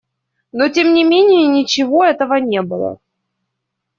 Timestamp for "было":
2.63-2.97